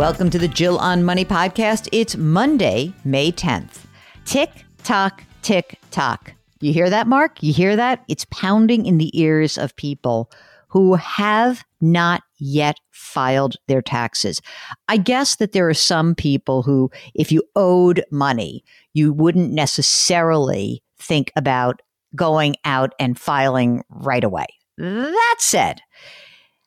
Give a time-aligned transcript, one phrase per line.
[0.00, 1.86] Welcome to the Jill on Money podcast.
[1.92, 3.84] It's Monday, May 10th.
[4.24, 6.32] Tick tock, tick tock.
[6.58, 7.42] You hear that, Mark?
[7.42, 8.02] You hear that?
[8.08, 10.30] It's pounding in the ears of people
[10.68, 14.40] who have not yet filed their taxes.
[14.88, 18.64] I guess that there are some people who, if you owed money,
[18.94, 21.82] you wouldn't necessarily think about
[22.16, 24.46] going out and filing right away.
[24.78, 25.82] That said,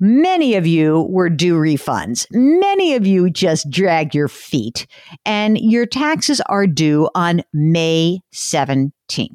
[0.00, 2.26] Many of you were due refunds.
[2.32, 4.86] Many of you just dragged your feet,
[5.24, 8.90] and your taxes are due on May 17th.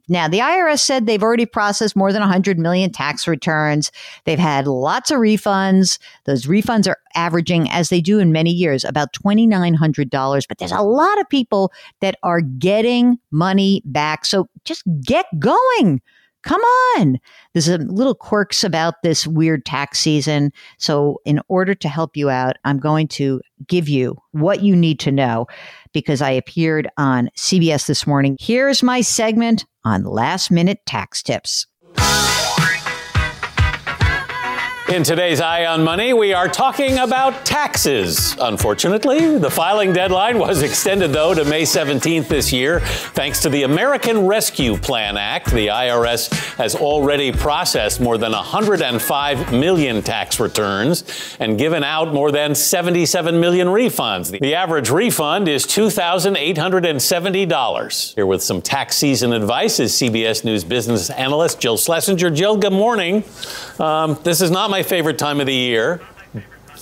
[0.09, 3.89] Now, the IRS said they've already processed more than 100 million tax returns.
[4.25, 5.97] They've had lots of refunds.
[6.25, 10.47] Those refunds are averaging, as they do in many years, about $2,900.
[10.47, 11.71] But there's a lot of people
[12.01, 14.25] that are getting money back.
[14.25, 16.01] So just get going.
[16.43, 16.61] Come
[16.97, 17.19] on.
[17.53, 20.51] There's a little quirks about this weird tax season.
[20.77, 24.99] So, in order to help you out, I'm going to give you what you need
[25.01, 25.47] to know
[25.93, 28.37] because I appeared on CBS this morning.
[28.39, 31.67] Here's my segment on last minute tax tips.
[34.89, 38.35] In today's Eye on Money, we are talking about taxes.
[38.41, 42.79] Unfortunately, the filing deadline was extended, though, to May 17th this year.
[42.79, 49.53] Thanks to the American Rescue Plan Act, the IRS has already processed more than 105
[49.53, 51.03] million tax returns
[51.39, 54.39] and given out more than 77 million refunds.
[54.39, 58.15] The average refund is $2,870.
[58.15, 62.31] Here with some tax season advice is CBS News business analyst Jill Schlesinger.
[62.31, 63.23] Jill, good morning.
[63.77, 66.01] Um, this is not my favorite time of the year.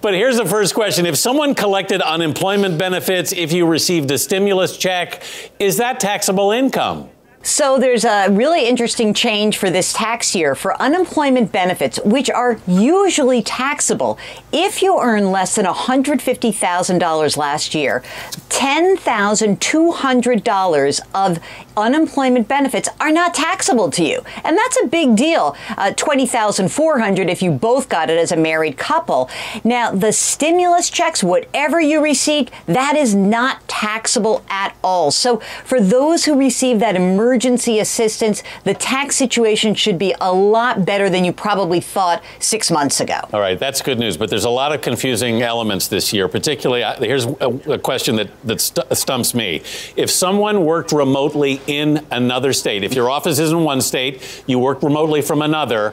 [0.00, 1.06] but here's the first question.
[1.06, 5.22] If someone collected unemployment benefits, if you received a stimulus check,
[5.58, 7.08] is that taxable income?
[7.44, 12.58] So there's a really interesting change for this tax year for unemployment benefits, which are
[12.66, 14.18] usually taxable.
[14.50, 18.02] If you earn less than $150,000 last year,
[18.48, 21.38] $10,200 of
[21.76, 24.22] unemployment benefits are not taxable to you.
[24.42, 25.54] And that's a big deal.
[25.76, 29.28] Uh, 20400 if you both got it as a married couple.
[29.64, 35.10] Now, the stimulus checks, whatever you received, that is not taxable at all.
[35.10, 40.32] So for those who receive that emergency emergency assistance, the tax situation should be a
[40.32, 43.18] lot better than you probably thought six months ago.
[43.32, 44.16] All right, that's good news.
[44.16, 46.28] But there's a lot of confusing elements this year.
[46.28, 49.62] Particularly, uh, here's a, question that, that st- stumps me.
[49.96, 54.60] If someone worked remotely in another state, if your office is in one state, you
[54.60, 55.92] work remotely from another,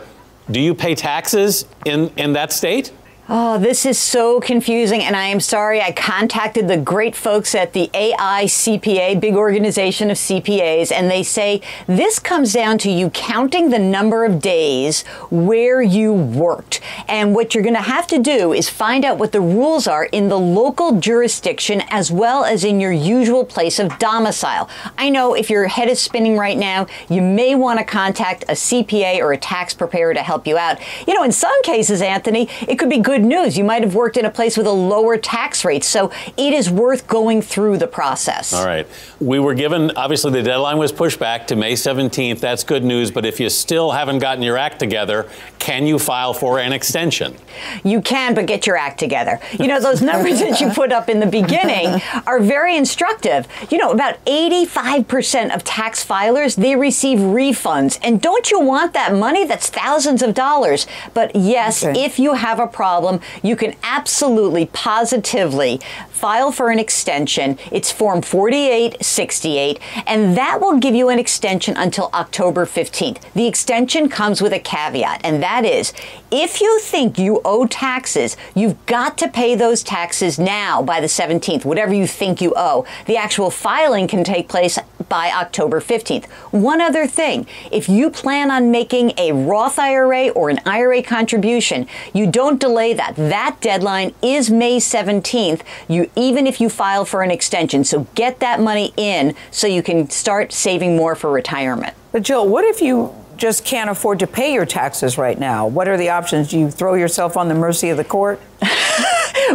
[0.51, 2.91] do you pay taxes in, in that state?
[3.33, 5.79] Oh, this is so confusing, and I am sorry.
[5.79, 11.61] I contacted the great folks at the AICPA, big organization of CPAs, and they say
[11.87, 16.81] this comes down to you counting the number of days where you worked.
[17.07, 20.03] And what you're going to have to do is find out what the rules are
[20.07, 24.67] in the local jurisdiction as well as in your usual place of domicile.
[24.97, 28.55] I know if your head is spinning right now, you may want to contact a
[28.55, 30.79] CPA or a tax preparer to help you out.
[31.07, 33.57] You know, in some cases, Anthony, it could be good good news.
[33.57, 35.83] You might have worked in a place with a lower tax rate.
[35.83, 38.53] So it is worth going through the process.
[38.53, 38.87] All right.
[39.19, 42.39] We were given, obviously, the deadline was pushed back to May 17th.
[42.39, 43.11] That's good news.
[43.11, 45.29] But if you still haven't gotten your act together,
[45.61, 47.35] Can you file for an extension?
[47.83, 49.39] You can, but get your act together.
[49.59, 53.47] You know, those numbers that you put up in the beginning are very instructive.
[53.69, 57.99] You know, about 85% of tax filers, they receive refunds.
[58.01, 59.45] And don't you want that money?
[59.45, 60.87] That's thousands of dollars.
[61.13, 62.03] But yes, okay.
[62.03, 63.10] if you have a problem,
[63.43, 65.81] you can absolutely, positively
[66.21, 67.57] file for an extension.
[67.71, 73.19] It's Form 4868, and that will give you an extension until October 15th.
[73.33, 75.93] The extension comes with a caveat, and that is
[76.29, 81.07] if you think you owe taxes, you've got to pay those taxes now by the
[81.07, 82.85] 17th, whatever you think you owe.
[83.07, 84.77] The actual filing can take place
[85.09, 86.25] by October 15th.
[86.51, 91.87] One other thing if you plan on making a Roth IRA or an IRA contribution,
[92.13, 93.15] you don't delay that.
[93.17, 95.63] That deadline is May 17th.
[95.89, 97.83] You even if you file for an extension.
[97.83, 101.95] So get that money in so you can start saving more for retirement.
[102.11, 105.65] But Jill, what if you just can't afford to pay your taxes right now?
[105.65, 106.49] What are the options?
[106.49, 108.39] Do you throw yourself on the mercy of the court?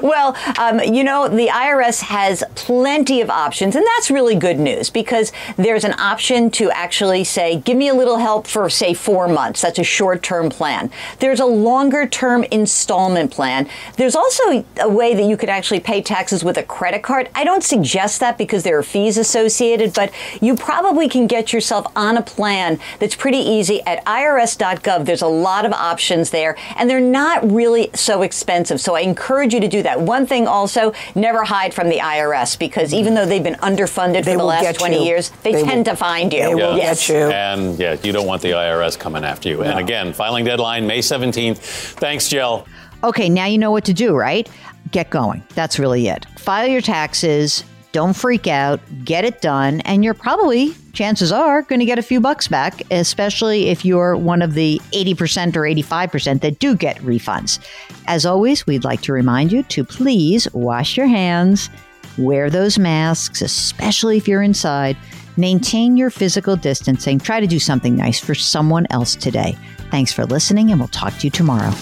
[0.03, 4.91] well, um, you know, the IRS has plenty of options, and that's really good news
[4.91, 9.29] because there's an option to actually say, give me a little help for, say, four
[9.29, 9.61] months.
[9.61, 10.91] That's a short term plan.
[11.19, 13.69] There's a longer term installment plan.
[13.97, 17.31] There's also a way that you could actually pay taxes with a credit card.
[17.35, 21.87] I don't suggest that because there are fees associated, but you probably can get yourself
[21.97, 25.05] on a plan that's pretty easy at irs.gov.
[25.05, 28.81] There's a lot of options there, and they're not really so expensive.
[28.81, 30.05] So I encourage you to do that.
[30.05, 34.33] One thing also, never hide from the IRS because even though they've been underfunded they
[34.33, 35.03] for the last 20 you.
[35.03, 36.43] years, they, they tend will, to find you.
[36.43, 37.07] They will yes.
[37.07, 37.31] get you.
[37.31, 39.59] And yeah, you don't want the IRS coming after you.
[39.59, 39.65] No.
[39.65, 41.59] And again, filing deadline May 17th.
[41.59, 42.67] Thanks, Jill.
[43.05, 44.49] Okay, now you know what to do, right?
[44.91, 45.43] Get going.
[45.55, 46.27] That's really it.
[46.39, 47.65] File your taxes
[47.97, 52.03] don't freak out, get it done, and you're probably, chances are, going to get a
[52.03, 56.99] few bucks back, especially if you're one of the 80% or 85% that do get
[56.99, 57.59] refunds.
[58.07, 61.71] As always, we'd like to remind you to please wash your hands,
[62.19, 64.99] wear those masks, especially if you're inside,
[65.39, 69.57] maintain your physical distancing, try to do something nice for someone else today.
[69.91, 71.73] Thanks for listening, and we'll talk to you tomorrow.